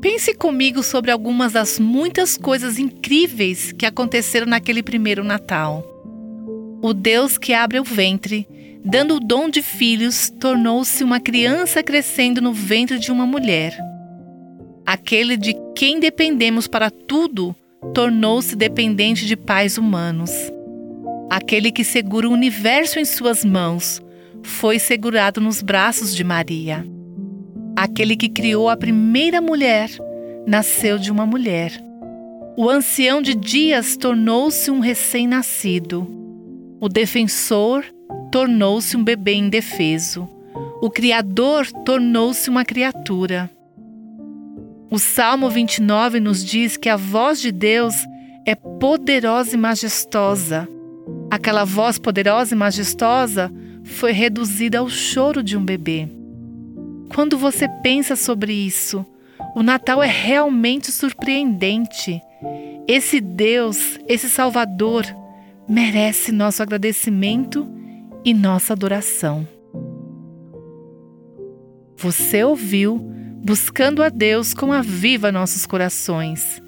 Pense 0.00 0.32
comigo 0.32 0.82
sobre 0.82 1.10
algumas 1.10 1.52
das 1.54 1.80
muitas 1.80 2.36
coisas 2.36 2.78
incríveis 2.78 3.72
que 3.72 3.84
aconteceram 3.84 4.46
naquele 4.46 4.80
primeiro 4.82 5.24
Natal. 5.24 5.84
O 6.80 6.94
Deus 6.94 7.36
que 7.36 7.52
abre 7.52 7.80
o 7.80 7.84
ventre, 7.84 8.46
dando 8.84 9.16
o 9.16 9.20
dom 9.20 9.48
de 9.48 9.60
filhos, 9.60 10.30
tornou-se 10.38 11.02
uma 11.02 11.18
criança 11.18 11.82
crescendo 11.82 12.40
no 12.40 12.52
ventre 12.52 12.96
de 12.98 13.10
uma 13.10 13.26
mulher. 13.26 13.76
Aquele 14.86 15.36
de 15.36 15.56
quem 15.74 15.98
dependemos 15.98 16.68
para 16.68 16.90
tudo 16.90 17.54
tornou-se 17.92 18.54
dependente 18.54 19.26
de 19.26 19.36
pais 19.36 19.78
humanos. 19.78 20.30
Aquele 21.28 21.72
que 21.72 21.82
segura 21.82 22.28
o 22.28 22.32
universo 22.32 23.00
em 23.00 23.04
suas 23.04 23.44
mãos 23.44 24.00
foi 24.44 24.78
segurado 24.78 25.40
nos 25.40 25.60
braços 25.60 26.14
de 26.14 26.22
Maria. 26.22 26.86
Aquele 27.80 28.16
que 28.16 28.28
criou 28.28 28.68
a 28.68 28.76
primeira 28.76 29.40
mulher 29.40 29.88
nasceu 30.44 30.98
de 30.98 31.12
uma 31.12 31.24
mulher. 31.24 31.70
O 32.56 32.68
ancião 32.68 33.22
de 33.22 33.36
dias 33.36 33.96
tornou-se 33.96 34.68
um 34.68 34.80
recém-nascido. 34.80 36.04
O 36.80 36.88
defensor 36.88 37.84
tornou-se 38.32 38.96
um 38.96 39.04
bebê 39.04 39.34
indefeso. 39.34 40.28
O 40.82 40.90
Criador 40.90 41.68
tornou-se 41.84 42.50
uma 42.50 42.64
criatura. 42.64 43.48
O 44.90 44.98
Salmo 44.98 45.48
29 45.48 46.18
nos 46.18 46.44
diz 46.44 46.76
que 46.76 46.88
a 46.88 46.96
voz 46.96 47.40
de 47.40 47.52
Deus 47.52 47.94
é 48.44 48.56
poderosa 48.56 49.54
e 49.54 49.56
majestosa. 49.56 50.66
Aquela 51.30 51.62
voz 51.62 51.96
poderosa 51.96 52.56
e 52.56 52.58
majestosa 52.58 53.52
foi 53.84 54.10
reduzida 54.10 54.80
ao 54.80 54.88
choro 54.88 55.44
de 55.44 55.56
um 55.56 55.64
bebê. 55.64 56.17
Quando 57.18 57.36
você 57.36 57.68
pensa 57.82 58.14
sobre 58.14 58.52
isso, 58.52 59.04
o 59.56 59.60
Natal 59.60 60.00
é 60.00 60.06
realmente 60.06 60.92
surpreendente. 60.92 62.22
Esse 62.86 63.20
Deus, 63.20 63.98
esse 64.06 64.30
Salvador, 64.30 65.04
merece 65.68 66.30
nosso 66.30 66.62
agradecimento 66.62 67.68
e 68.24 68.32
nossa 68.32 68.72
adoração. 68.72 69.48
Você 71.96 72.44
ouviu 72.44 72.98
Buscando 73.44 74.00
a 74.00 74.10
Deus 74.10 74.54
com 74.54 74.72
a 74.72 74.80
Viva 74.80 75.32
Nossos 75.32 75.66
Corações. 75.66 76.62